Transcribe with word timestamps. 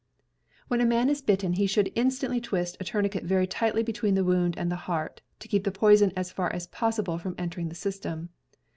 When 0.67 0.81
a 0.81 0.85
man 0.87 1.09
is 1.09 1.21
bitten 1.21 1.53
he 1.53 1.67
should 1.67 1.91
instantly 1.93 2.41
twist 2.41 2.75
a 2.79 2.83
tourniquet 2.83 3.23
very 3.23 3.45
tightly 3.45 3.83
between 3.83 4.15
the 4.15 4.23
wound 4.23 4.57
and 4.57 4.71
the 4.71 4.75
heart, 4.89 5.21
to 5.37 5.47
keep 5.47 5.63
the 5.63 5.71
poison, 5.71 6.11
as 6.15 6.31
far 6.31 6.51
as 6.51 6.65
possible, 6.65 7.19
from 7.19 7.35
entering 7.37 7.69
the 7.69 7.75
system. 7.75 8.29